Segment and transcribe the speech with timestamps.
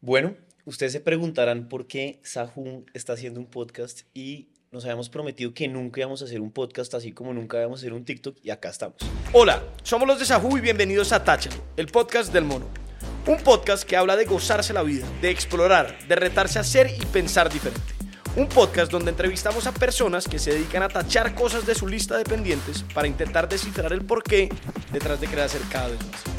[0.00, 5.52] Bueno, ustedes se preguntarán por qué Sahun está haciendo un podcast y nos habíamos prometido
[5.52, 8.38] que nunca íbamos a hacer un podcast así como nunca íbamos a hacer un TikTok
[8.40, 8.98] y acá estamos.
[9.32, 12.68] Hola, somos los de Sahu y bienvenidos a Táchalo, el podcast del mono.
[13.26, 17.04] Un podcast que habla de gozarse la vida, de explorar, de retarse a ser y
[17.06, 17.80] pensar diferente.
[18.36, 22.16] Un podcast donde entrevistamos a personas que se dedican a tachar cosas de su lista
[22.16, 24.48] de pendientes para intentar descifrar el porqué
[24.92, 26.38] detrás de querer cada vez más.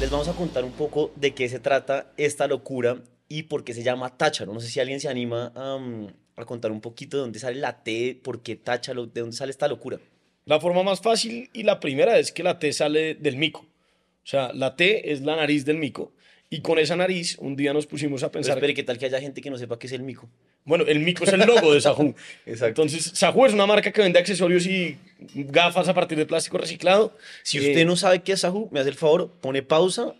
[0.00, 3.74] Les vamos a contar un poco de qué se trata esta locura y por qué
[3.74, 4.54] se llama Táchalo.
[4.54, 7.56] No sé si alguien se anima a, um, a contar un poquito de dónde sale
[7.58, 9.98] la T, por qué Táchalo, de dónde sale esta locura.
[10.44, 13.60] La forma más fácil y la primera es que la T sale del mico.
[13.62, 16.12] O sea, la T es la nariz del mico.
[16.48, 18.56] Y con esa nariz, un día nos pusimos a Pero pensar.
[18.56, 20.30] espere, ¿qué tal que haya gente que no sepa qué es el mico?
[20.64, 22.14] Bueno, el mico es el logo de Sahu.
[22.46, 22.82] Exacto.
[22.82, 24.96] Entonces, Sahu es una marca que vende accesorios y
[25.34, 27.16] gafas a partir de plástico reciclado.
[27.42, 30.14] Si Eh, usted no sabe qué es Sahu, me hace el favor, pone pausa,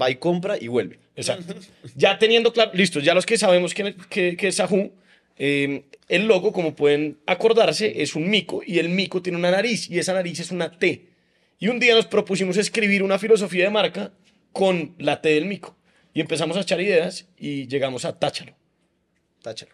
[0.00, 0.98] va y compra y vuelve.
[1.14, 1.54] Exacto.
[1.94, 4.92] Ya teniendo claro, listo, ya los que sabemos que, que, que es Sahu,
[5.38, 9.90] eh, el logo, como pueden acordarse, es un mico y el mico tiene una nariz
[9.90, 11.08] y esa nariz es una T.
[11.58, 14.12] Y un día nos propusimos escribir una filosofía de marca
[14.52, 15.76] con la T del mico.
[16.12, 18.54] Y empezamos a echar ideas y llegamos a Táchalo.
[19.42, 19.72] Táchalo.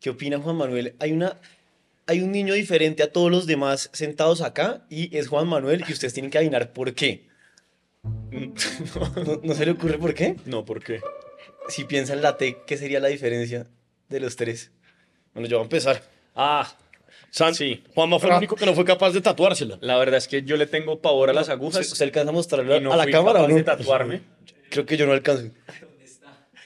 [0.00, 0.94] ¿Qué opina Juan Manuel?
[0.98, 1.38] Hay una
[2.10, 5.92] hay un niño diferente a todos los demás sentados acá y es Juan Manuel y
[5.92, 7.28] ustedes tienen que adivinar por qué.
[8.02, 10.34] ¿No, no se le ocurre por qué?
[10.44, 11.00] No, ¿por qué?
[11.68, 13.68] Si piensa en la T, ¿qué sería la diferencia
[14.08, 14.72] de los tres?
[15.34, 16.02] Bueno, yo voy a empezar.
[16.34, 16.68] Ah,
[17.30, 17.84] San, Sí.
[17.94, 19.78] Juanma fue el único que no fue capaz de tatuársela.
[19.80, 22.76] la verdad es que yo le tengo pavor a las ¿Usted, agujas usted alcanza a
[22.76, 23.54] y no a la fui cámara o capaz no?
[23.56, 24.20] de tatuarme.
[24.68, 25.50] Creo que yo no alcanzo.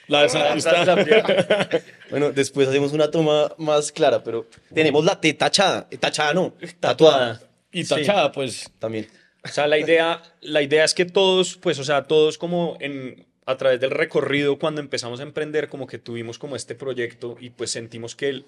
[0.07, 1.69] La de San- está-
[2.09, 5.87] Bueno, después hacemos una toma más clara, pero tenemos la T tachada.
[5.99, 7.41] Tachada no, tatuada.
[7.71, 7.89] Y Sí.
[7.95, 8.71] tachada, pues.
[8.79, 9.07] También.
[9.45, 13.27] O sea, la idea, la idea es que todos, pues, o sea, todos como en,
[13.45, 17.51] a través del recorrido, cuando empezamos a emprender, como que tuvimos como este proyecto y
[17.51, 18.45] pues sentimos que el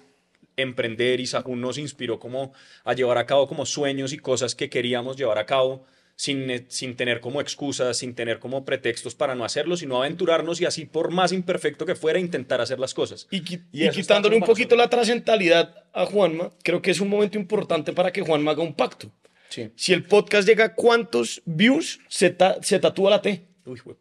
[0.56, 4.68] emprender y Sahú nos inspiró como a llevar a cabo como sueños y cosas que
[4.68, 5.86] queríamos llevar a cabo
[6.20, 10.60] sin, eh, sin tener como excusas, sin tener como pretextos para no hacerlo, sino aventurarnos
[10.60, 13.28] y así, por más imperfecto que fuera, intentar hacer las cosas.
[13.30, 17.08] Y, qui- Y y quitándole un poquito la trascendentalidad a Juanma, creo que es un
[17.08, 19.12] momento importante para que Juanma haga un pacto.
[19.48, 19.70] Sí.
[19.76, 23.40] Si el podcast llega a cuántos views, se, ta- se tatúa la T.
[23.64, 23.96] Uy, güey.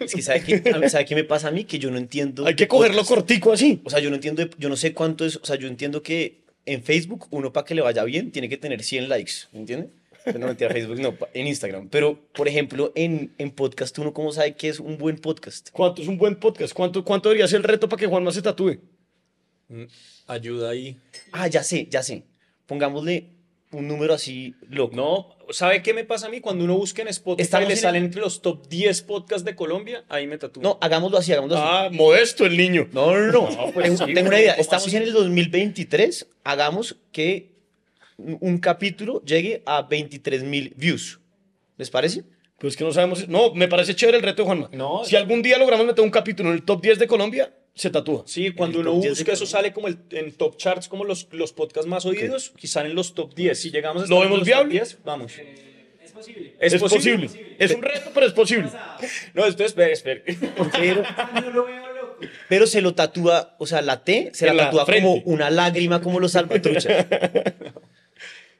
[0.00, 1.64] Es que ¿sabe qué, ¿sabe qué me pasa a mí?
[1.64, 2.44] Que yo no entiendo.
[2.46, 3.14] Hay que cogerlo podcast.
[3.14, 3.80] cortico así.
[3.84, 6.40] O sea, yo no entiendo, yo no sé cuánto es, o sea, yo entiendo que
[6.66, 9.90] en Facebook uno para que le vaya bien tiene que tener 100 likes, ¿entiende?
[10.34, 11.88] No mentira, Facebook no, en Instagram.
[11.88, 15.70] Pero, por ejemplo, en, en podcast uno cómo sabe que es un buen podcast.
[15.70, 16.72] ¿Cuánto es un buen podcast?
[16.74, 18.78] ¿Cuánto, cuánto debería ser el reto para que Juanma se tatúe?
[19.68, 19.84] Mm,
[20.26, 20.96] Ayuda ahí.
[21.32, 22.24] Ah, ya sé, ya sé.
[22.66, 23.28] Pongámosle
[23.72, 24.96] un número así loco.
[24.96, 26.40] No, ¿sabe qué me pasa a mí?
[26.40, 29.54] Cuando uno busca en Spotify Estamos le en salen entre los top 10 podcasts de
[29.54, 30.62] Colombia, ahí me tatúo.
[30.62, 31.64] No, hagámoslo así, hagámoslo así.
[31.66, 32.88] Ah, modesto el niño.
[32.92, 33.50] No, no, no.
[33.50, 34.52] No, pues tengo, sí, una idea.
[34.54, 34.96] ¿cómo Estamos así?
[34.96, 36.26] en el 2023.
[36.44, 37.55] Hagamos que
[38.18, 41.20] un capítulo llegue a 23 mil views.
[41.76, 42.24] ¿Les parece?
[42.58, 43.28] Pues que no sabemos.
[43.28, 44.70] No, me parece chévere el reto de Juanma.
[44.72, 45.04] No.
[45.04, 48.22] Si algún día logramos meter un capítulo en el top 10 de Colombia, se tatúa.
[48.26, 49.58] Sí, cuando El uno top 10 de busca eso Colombia.
[49.58, 53.14] sale como el, en top charts, como los, los podcasts más oídos, y salen los
[53.14, 53.60] top 10.
[53.60, 54.78] Si llegamos a ¿Lo estar en vemos los viable?
[54.80, 55.32] top 10, vamos.
[56.02, 56.54] Es posible.
[56.58, 57.56] ¿Es, posible?
[57.58, 58.70] Es un reto, pero es posible.
[59.34, 60.22] No, entonces, espere, espere.
[60.72, 61.02] Pero,
[61.34, 62.16] No lo veo loco.
[62.48, 65.02] pero se lo tatúa, o sea, la T se la En la tatúa frente.
[65.06, 66.86] como una lágrima, como los salvatruchas.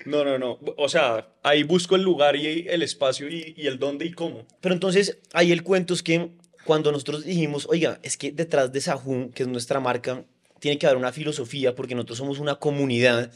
[0.07, 0.59] No, no, no.
[0.77, 4.47] O sea, ahí busco el lugar y el espacio y, el dónde y cómo.
[4.61, 6.31] Pero entonces, ahí el cuento es que
[6.65, 10.25] cuando nosotros dijimos, oiga, es que detrás de Sahun, que es nuestra marca,
[10.61, 13.33] tiene que haber una filosofía porque nosotros somos una comunidad,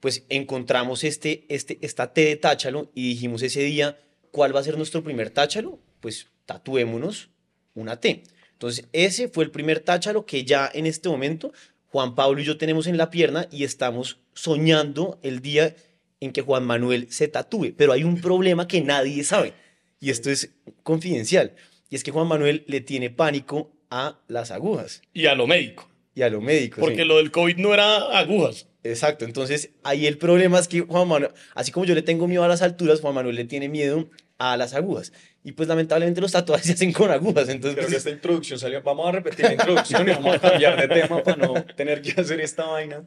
[0.00, 3.98] pues encontramos este, este, esta T de Táchalo y dijimos ese día,
[4.30, 5.80] ¿cuál va a ser nuestro primer Táchalo?
[6.00, 7.30] Pues tatuémonos
[7.74, 8.22] una T.
[8.52, 11.52] Entonces, ese fue el primer Táchalo que ya en este momento
[11.88, 15.74] Juan Pablo y yo tenemos en la pierna y estamos soñando el día
[16.22, 17.74] en que Juan Manuel se tatúe.
[17.76, 19.54] Pero hay un problema que nadie sabe
[19.98, 20.50] y esto es
[20.84, 21.54] confidencial.
[21.90, 25.90] Y es que Juan Manuel le tiene pánico a las agujas Y a lo médico.
[26.14, 26.80] y a lo médico.
[26.80, 27.04] Porque sí.
[27.04, 28.68] lo del COVID no era agujas.
[28.84, 32.42] Exacto, entonces ahí el problema es que Juan Manuel, así como yo le tengo miedo
[32.42, 34.08] a las alturas, Juan Manuel le tiene miedo
[34.38, 35.12] a las agujas.
[35.44, 38.58] Y pues lamentablemente los tatuajes se hacen con agujas, entonces Creo que pues, esta introducción
[38.58, 38.82] salió.
[38.82, 42.20] Vamos a repetir la introducción y vamos a cambiar de tema para no tener que
[42.20, 43.04] hacer esta vaina.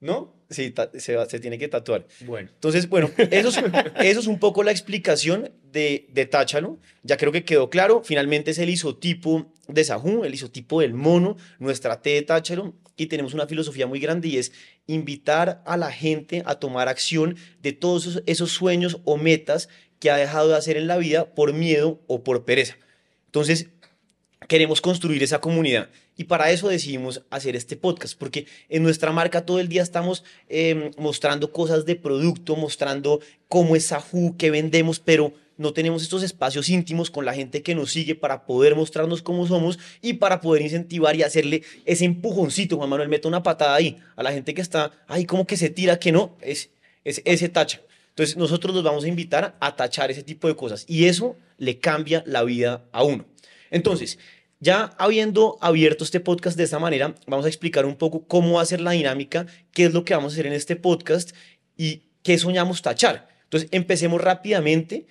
[0.00, 0.38] ¿No?
[0.50, 2.06] sí, se, tiene que tatuar.
[2.20, 2.48] Bueno.
[2.52, 3.58] Entonces, bueno, eso es,
[4.00, 6.78] eso es un poco la explicación de, de Táchalo.
[7.02, 8.02] Ya creo que quedó claro.
[8.04, 12.74] Finalmente es el isotipo de Sahú, el isotipo del mono, nuestra T de Táchalo.
[12.96, 14.52] Y tenemos una filosofía muy grande y es
[14.86, 19.68] invitar a la gente a tomar acción de todos esos, esos sueños o metas
[20.00, 22.76] que ha dejado de hacer en la vida por miedo o por pereza.
[23.26, 23.68] Entonces,
[24.48, 25.90] queremos construir esa comunidad.
[26.16, 30.24] Y para eso decidimos hacer este podcast, porque en nuestra marca todo el día estamos
[30.48, 36.22] eh, mostrando cosas de producto, mostrando cómo es Sahu, qué vendemos, pero no tenemos estos
[36.22, 40.40] espacios íntimos con la gente que nos sigue para poder mostrarnos cómo somos y para
[40.40, 42.76] poder incentivar y hacerle ese empujoncito.
[42.76, 45.68] Juan Manuel, mete una patada ahí a la gente que está, ay, como que se
[45.68, 46.70] tira, que no, es,
[47.04, 47.82] es ese tacha.
[48.10, 51.78] Entonces nosotros los vamos a invitar a tachar ese tipo de cosas y eso le
[51.78, 53.26] cambia la vida a uno.
[53.70, 54.18] Entonces,
[54.60, 58.62] ya habiendo abierto este podcast de esta manera, vamos a explicar un poco cómo va
[58.62, 61.34] a ser la dinámica, qué es lo que vamos a hacer en este podcast
[61.76, 63.28] y qué soñamos tachar.
[63.44, 65.06] Entonces, empecemos rápidamente.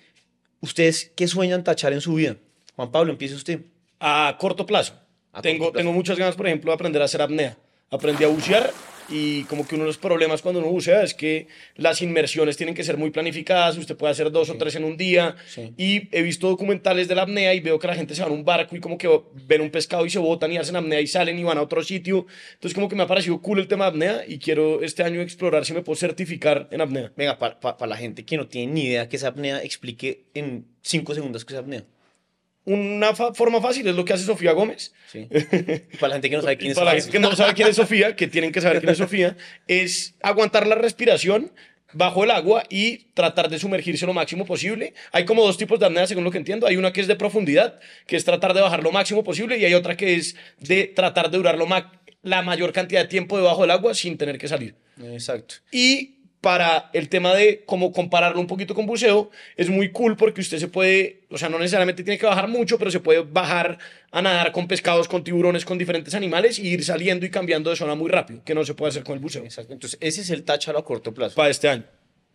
[0.60, 2.36] ¿Ustedes qué sueñan tachar en su vida?
[2.76, 3.60] Juan Pablo, empiece usted.
[4.00, 4.94] A corto plazo.
[5.32, 5.82] A tengo, corto plazo.
[5.82, 7.56] tengo muchas ganas, por ejemplo, de aprender a hacer apnea.
[7.90, 8.70] Aprendí a bucear
[9.10, 11.46] y como que uno de los problemas cuando uno bucea es que
[11.76, 14.96] las inmersiones tienen que ser muy planificadas, usted puede hacer dos o tres en un
[14.96, 15.72] día Sí.
[15.76, 18.34] y he visto documentales de la apnea y veo que la gente se va en
[18.34, 19.08] un barco y como que
[19.46, 21.82] ven un pescado y se botan y hacen apnea y salen y van a otro
[21.82, 22.26] sitio.
[22.54, 25.20] Entonces como que me ha parecido cool el tema de apnea y quiero este año
[25.20, 27.12] explorar si me puedo certificar en apnea.
[27.16, 31.14] Venga, para la gente que no tiene ni idea qué es apnea, explique en cinco
[31.14, 31.84] segundos qué es apnea.
[32.70, 34.92] Una forma fácil es lo que hace Sofía Gómez.
[35.10, 35.26] Sí.
[36.00, 37.02] Para la gente que no sabe quién es para la apnea.
[37.04, 39.36] gente que no sabe quién es Sofía, que tienen que saber quién es Sofía,
[39.66, 41.50] es aguantar la respiración
[41.94, 44.92] bajo el agua y tratar de sumergirse lo máximo posible.
[45.12, 46.66] Hay como dos tipos de apnea, según lo que entiendo.
[46.66, 49.64] Hay una que es de profundidad, que es tratar de bajar lo máximo posible, y
[49.64, 51.90] hay otra que es de tratar de durar lo ma-
[52.22, 54.74] la mayor cantidad de tiempo debajo del agua sin tener que salir.
[55.02, 55.54] Exacto.
[55.72, 60.40] Y para el tema de cómo compararlo un poquito con buceo, es muy cool porque
[60.40, 63.78] usted se puede, o sea, no necesariamente tiene que bajar mucho, pero se puede bajar
[64.12, 67.76] a nadar con pescados, con tiburones, con diferentes animales y ir saliendo y cambiando de
[67.76, 69.42] zona muy rápido, que no se puede hacer con el buceo.
[69.42, 69.72] Exacto.
[69.72, 71.34] Entonces, ese es el táchalo a corto plazo.
[71.34, 71.84] Para este año.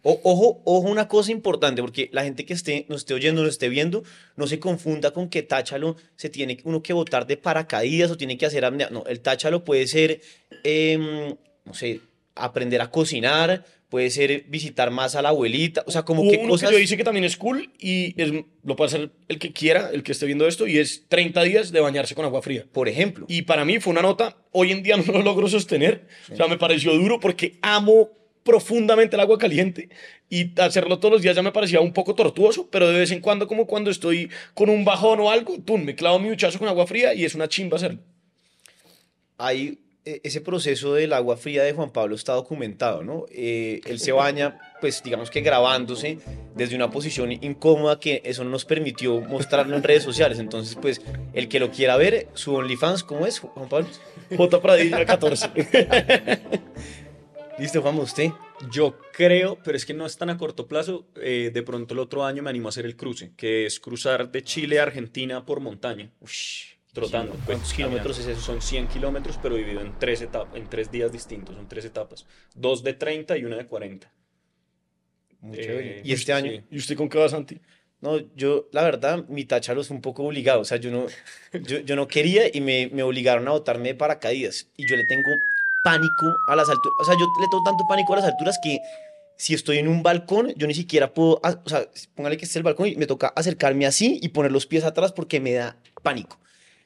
[0.05, 3.51] O- ojo, ojo, una cosa importante, porque la gente que esté, nos esté oyendo, nos
[3.51, 4.03] esté viendo,
[4.35, 8.37] no se confunda con que táchalo se tiene uno que botar de paracaídas o tiene
[8.37, 8.89] que hacer apnea.
[8.89, 10.19] No, el táchalo puede ser,
[10.65, 12.01] em, no sé,
[12.35, 13.63] aprender a cocinar,
[13.93, 16.71] puede ser visitar más a la abuelita, o sea, como Hubo que uno cosas...
[16.71, 18.31] que yo hice que también es cool y es,
[18.63, 21.71] lo puede hacer el que quiera, el que esté viendo esto, y es 30 días
[21.71, 22.65] de bañarse con agua fría.
[22.71, 26.07] Por ejemplo, Y para mí fue una nota, hoy en día no lo logro sostener,
[26.31, 28.09] o sea, me pareció duro porque amo
[28.41, 29.89] profundamente el agua caliente
[30.27, 33.19] y hacerlo todos los días ya me parecía un poco tortuoso, pero de vez en
[33.21, 36.67] cuando, como cuando estoy con un bajón o algo, tú me clavo mi duchazo con
[36.67, 37.99] agua fría y es una chimba hacerlo.
[39.37, 43.25] hay ese proceso del agua fría de Juan Pablo está documentado, ¿no?
[43.29, 46.19] Eh, él se baña, pues digamos que grabándose
[46.55, 50.39] desde una posición incómoda que eso no nos permitió mostrarlo en redes sociales.
[50.39, 51.01] Entonces, pues
[51.33, 53.87] el que lo quiera ver, su OnlyFans, ¿cómo es, Juan Pablo?
[54.35, 54.61] J.
[54.61, 55.49] Pradilla 14.
[57.59, 58.31] Listo, Juan, usted.
[58.71, 61.05] Yo creo, pero es que no es tan a corto plazo.
[61.21, 64.31] eh, de pronto el otro año me animo a hacer el cruce, que es cruzar
[64.31, 66.11] de Chile a Argentina por montaña,
[66.93, 67.33] trotando.
[67.33, 68.41] Pues, ¿Cuántos kilómetros es eso?
[68.41, 72.25] Son 100 kilómetros, pero dividido en tres, etapas, en tres días distintos, son tres etapas.
[72.55, 74.11] Dos de 30 y una de 40.
[75.41, 76.01] Muy Eh, chévere.
[76.03, 76.51] ¿Y este año?
[76.51, 76.63] sí.
[76.71, 77.59] ¿Y usted con qué va, Santi?
[78.01, 80.61] No, yo, la verdad, mi táchalo es un poco obligado.
[80.61, 81.07] O sea, yo no,
[81.53, 84.67] yo, yo no quería y me, me obligaron a botarme de paracaídas.
[84.77, 85.43] Y yo le tengo
[85.81, 86.97] pánico a las alturas.
[86.99, 88.83] O sea, yo le tengo tanto pánico a las alturas que
[89.35, 91.39] si estoy en un balcón, yo ni siquiera puedo.
[91.43, 94.51] ah, O sea, póngale que esté el balcón y me toca acercarme así y poner
[94.51, 96.39] los pies atrás porque me da pánico.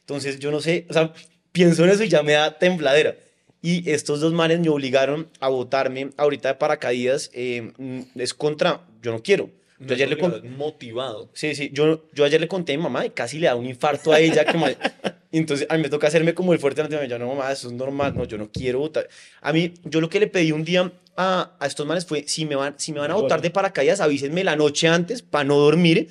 [0.08, 1.12] Entonces, yo no sé, o sea,
[1.52, 3.18] pienso en eso y ya me da tembladera.
[3.62, 7.30] Y estos dos manes me obligaron a botarme ahorita de paracaídas.
[7.34, 9.50] eh, mm, es contra, yo no quiero.
[9.80, 11.30] Yo ayer le con- motivado.
[11.34, 13.66] Sí, sí, yo, yo ayer le conté a mi mamá y casi le da un
[13.66, 14.46] infarto a ella.
[14.50, 14.76] Como, y
[15.38, 16.82] entonces a mí me toca hacerme como el fuerte.
[17.10, 19.10] Yo no, mamá, eso es normal, no, yo no quiero votar.
[19.42, 22.46] A mí, yo lo que le pedí un día a, a estos manes fue, si
[22.46, 25.58] me van, si me van a votar de paracaídas, avísenme la noche antes para no
[25.58, 26.08] dormir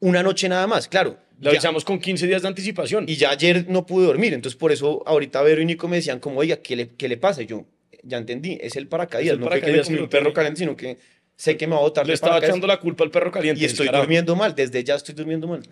[0.00, 0.88] una noche nada más.
[0.88, 3.04] Claro, Le ya- avisamos con 15 días de anticipación.
[3.08, 4.34] y ya ayer no pude dormir.
[4.34, 7.16] Entonces por eso ahorita Vero y Nico me decían como, oiga, ¿qué le, qué le
[7.16, 7.42] pasa?
[7.42, 7.64] Y yo,
[8.02, 9.26] ya entendí, es el paracaídas.
[9.26, 10.98] Es el no fue que me paracaídas que un perro caliente, sino que
[11.36, 13.60] sé que me va a botar Le estaba echando la culpa al perro caliente.
[13.60, 14.04] Y estoy descarado.
[14.04, 15.62] durmiendo mal, desde ya estoy durmiendo mal.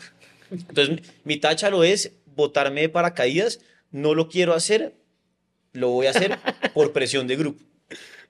[0.51, 3.61] Entonces, mi tacha lo es botarme de paracaídas.
[3.91, 4.95] No lo quiero hacer,
[5.73, 6.39] lo voy a hacer
[6.75, 7.63] por presión de grupo.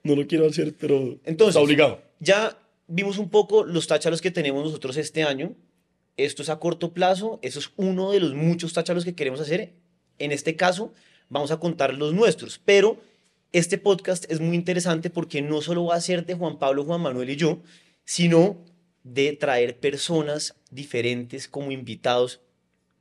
[0.03, 2.01] No lo quiero hacer, pero Entonces, está obligado.
[2.19, 5.53] Ya vimos un poco los táchalos que tenemos nosotros este año.
[6.17, 9.73] Esto es a corto plazo, eso es uno de los muchos táchalos que queremos hacer.
[10.19, 10.93] En este caso,
[11.29, 12.97] vamos a contar los nuestros, pero
[13.53, 17.01] este podcast es muy interesante porque no solo va a ser de Juan Pablo, Juan
[17.01, 17.59] Manuel y yo,
[18.03, 18.57] sino
[19.03, 22.41] de traer personas diferentes como invitados.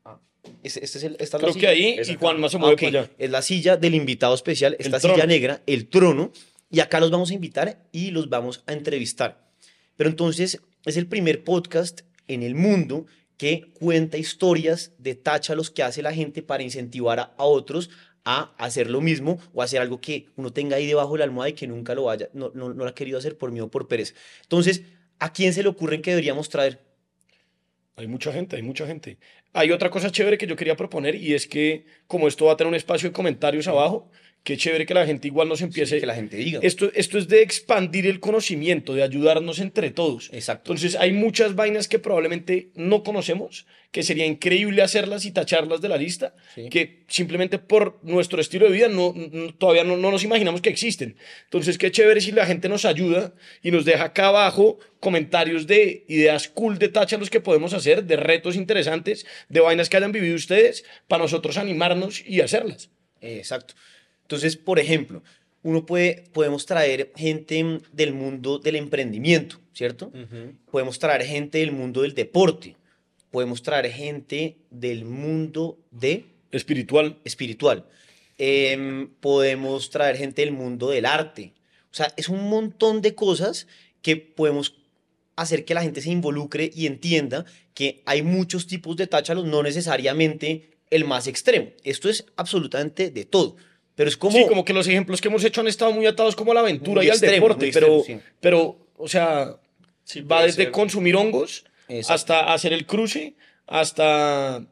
[0.04, 0.20] Ah,
[0.62, 1.60] Este, este es el, esta es la Creo silla.
[1.60, 3.10] que ahí Esa y Juan más se Ah, para allá.
[3.18, 5.14] Es la silla del invitado especial, esta trono.
[5.14, 6.32] silla negra, el trono,
[6.70, 9.48] y acá los vamos a invitar y los vamos a entrevistar.
[9.96, 13.06] Pero entonces es el primer podcast en el mundo
[13.36, 17.90] que cuenta historias de táchalos que hace la gente para incentivar a, otros
[18.24, 21.50] a hacer lo mismo o hacer algo que uno tenga ahí debajo de la almohada
[21.50, 23.70] y que nunca lo vaya, no, no, no lo ha querido hacer por miedo o
[23.70, 24.14] por pereza.
[24.42, 24.82] Entonces,
[25.18, 26.80] ¿a quién se le ocurren que deberíamos traer?
[27.98, 29.18] Hay mucha gente, hay mucha gente.
[29.54, 32.56] Hay otra cosa chévere que yo quería proponer y es que como esto va a
[32.56, 34.10] tener un espacio de comentarios abajo,
[34.46, 35.98] qué chévere que la gente igual nos empiece...
[35.98, 36.60] que la gente diga.
[36.62, 40.30] Esto, esto es de expandir el conocimiento, de ayudarnos entre todos.
[40.32, 40.70] Exacto.
[40.72, 45.88] Entonces hay muchas vainas que probablemente no conocemos, que sería increíble hacerlas y tacharlas de
[45.88, 46.68] la lista, Sí.
[46.70, 50.70] que simplemente por nuestro estilo de vida no, no- todavía no, no nos imaginamos que
[50.70, 51.16] existen.
[51.44, 56.04] Entonces qué chévere si la gente nos ayuda y nos deja acá abajo comentarios de
[56.06, 60.36] ideas cool de táchalos que podemos hacer, de retos interesantes, de vainas que hayan vivido
[60.36, 62.90] ustedes, para nosotros animarnos y hacerlas.
[63.20, 63.74] Exacto.
[64.26, 65.22] Entonces, por ejemplo,
[65.62, 70.10] uno puede, podemos traer gente del mundo del emprendimiento, ¿cierto?
[70.68, 72.76] Podemos traer gente del mundo del deporte.
[73.30, 77.18] Podemos traer gente del mundo de Espiritual.
[77.24, 77.86] espiritual.
[78.38, 81.52] Em, podemos traer gente del mundo del arte.
[81.92, 83.68] O sea, es un montón de cosas
[84.02, 84.74] que podemos
[85.36, 89.62] hacer que la gente se involucre y entienda que hay muchos tipos de táchalos, no
[89.62, 91.70] necesariamente el más extremo.
[91.84, 93.56] Esto es absolutamente de todo.
[93.96, 94.36] Pero es como...
[94.36, 96.60] sí, como que los ejemplos que hemos hecho han estado muy atados como a la
[96.60, 98.26] aventura y al extremo, deporte, muy pero, extremo, sí.
[98.40, 99.56] pero, o sea,
[100.04, 100.70] Sí, va desde ser.
[100.70, 102.14] consumir hongos Exacto.
[102.14, 103.34] hasta hacer el cruce,
[103.66, 104.64] hasta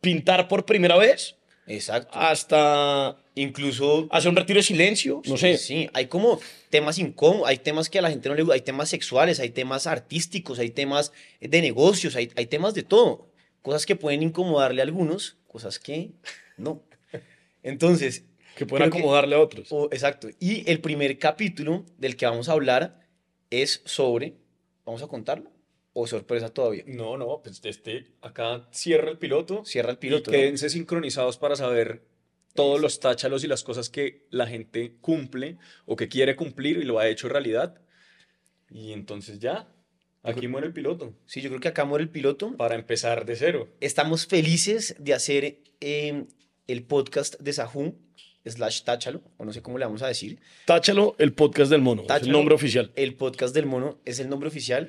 [0.00, 1.36] pintar por primera vez,
[1.68, 2.18] Exacto.
[2.18, 4.08] hasta Incluso...
[4.10, 5.58] hacer un retiro de silencio, no sí, sé.
[5.58, 6.40] Sí, hay como
[6.70, 9.50] temas incómodos, hay temas que a la gente no le gusta, hay temas sexuales, hay
[9.50, 13.28] temas artísticos, hay temas de negocios, hay, hay temas de todo.
[13.62, 16.10] Cosas que pueden incomodarle a algunos, cosas que
[16.56, 16.82] no.
[17.64, 18.24] Entonces,
[18.56, 19.68] Que que- acomodarle a otros.
[19.90, 20.28] exacto.
[20.38, 23.00] Y el primer capítulo del que vamos a hablar
[23.50, 24.34] es sobre,
[24.84, 25.50] ¿vamos a contarlo?
[25.92, 26.84] ¿O sorpresa todavía?
[26.86, 29.64] No, no, pues este acá cierra el piloto.
[29.64, 30.30] Cierra el piloto.
[30.30, 30.38] Y ¿no?
[30.40, 32.04] quédense sincronizados para saber
[32.54, 35.56] todos los táchalos y las cosas que la gente cumple
[35.86, 37.80] o que quiere cumplir y lo ha hecho realidad.
[38.70, 39.72] Y entonces ya,
[40.22, 41.14] aquí muere el piloto.
[41.26, 42.56] Sí, yo creo que acá muere el piloto.
[42.56, 43.68] Para empezar de cero.
[43.80, 46.24] Estamos felices de hacer eh,
[46.66, 47.96] el podcast de Sahun,
[48.44, 50.38] slash Táchalo, o no sé cómo le vamos a decir.
[50.66, 52.92] Táchalo, el podcast del mono, es el nombre oficial.
[52.94, 54.88] El podcast del mono es el nombre oficial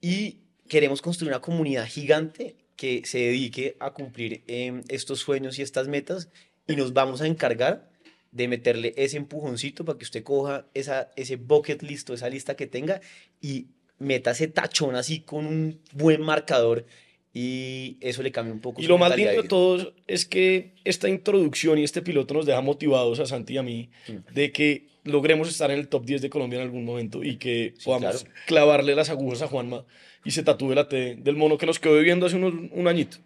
[0.00, 0.38] y
[0.68, 5.88] queremos construir una comunidad gigante que se dedique a cumplir eh, estos sueños y estas
[5.88, 6.30] metas
[6.66, 7.90] y nos vamos a encargar
[8.32, 12.54] de meterle ese empujoncito para que usted coja esa, ese bucket list o esa lista
[12.54, 13.00] que tenga
[13.40, 13.66] y
[13.98, 16.86] meta ese tachón así con un buen marcador
[17.32, 21.08] y eso le cambia un poco Y lo más lindo de todo es que esta
[21.08, 24.34] introducción y este piloto nos deja motivados a Santi y a mí Mm.
[24.34, 27.74] de que logremos estar en el top 10 de Colombia en algún momento y que
[27.78, 28.34] Sí, podamos claro.
[28.46, 29.84] clavarle las agujas a Juanma
[30.24, 33.18] y se tatúe la T del mono que nos quedó viviendo hace unos, un añito.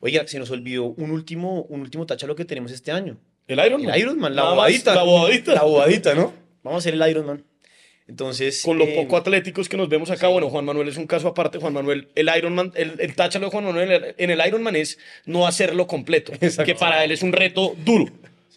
[0.00, 3.18] Oiga, se nos olvidó un último, un último táchalo que tenemos este año.
[3.46, 3.94] El Iron Man.
[3.94, 4.94] El Ironman, la Nada más, bobadita.
[4.94, 5.54] La bobadita.
[5.54, 6.32] La bobadita, ¿no?
[6.62, 7.44] Vamos a hacer el Ironman.
[8.10, 8.62] Entonces.
[8.62, 11.28] Con lo eh, poco atléticos que nos vemos acá, bueno, Juan Manuel es un caso
[11.28, 11.58] aparte.
[11.58, 15.46] Juan Manuel, el Ironman, el, el táchalo de Juan Manuel en el Ironman es no
[15.46, 16.32] hacerlo completo,
[16.64, 18.06] que para él es un reto duro.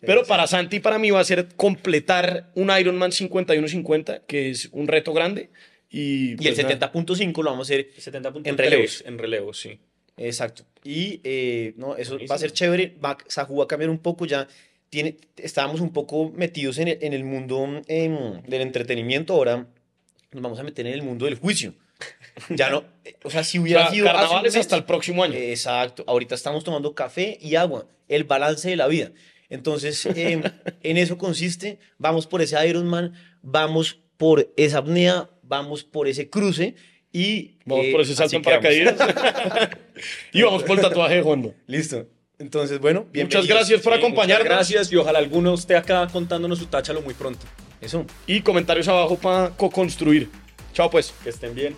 [0.02, 4.68] Pero para Santi y para mí va a ser completar un Ironman 51-50, que es
[4.74, 5.50] un reto grande.
[5.90, 6.92] Y, Y el pues, nada.
[6.92, 9.04] 70.5 lo vamos a hacer 70.3 En relevos.
[9.06, 9.80] En relevos, sí.
[10.18, 10.66] Exacto.
[10.84, 12.38] Y eh, no, eso va a Buenísimo.
[12.40, 12.96] ser chévere.
[13.04, 14.48] Va, Sajú va a cambiar un poco ya.
[14.94, 19.34] Tiene, estábamos un poco metidos en el, en el mundo em, del entretenimiento.
[19.34, 19.66] Ahora
[20.32, 21.74] nos vamos a meter en el mundo del juicio.
[22.50, 22.84] Ya no.
[23.04, 24.06] eh, O sea, si O hubiera sea, sido.
[24.06, 25.34] carnavales hasta el próximo año.
[25.34, 26.04] Exacto.
[26.06, 27.88] Ahorita estamos tomando café y agua.
[28.08, 29.12] El balance de la vida.
[29.50, 30.44] Entonces, em,
[30.84, 31.80] en eso consiste.
[31.98, 36.76] Vamos por ese Ironman, vamos por esa apnea, vamos por ese cruce
[37.12, 37.58] y.
[37.66, 38.96] Vamos eh, por ese salto en paracaídas.
[40.34, 41.50] y vamos por el tatuaje de Juanma.
[41.66, 42.08] Listo.
[42.40, 44.48] Entonces, bueno, Muchas gracias por Sí, muchas acompañarnos.
[44.48, 47.46] Gracias y ojalá alguno esté acá contándonos su táchalo muy pronto.
[47.80, 48.06] Eso.
[48.28, 50.30] Y comentarios abajo para co-construir.
[50.74, 51.14] Chao pues.
[51.24, 51.76] Que estén bien.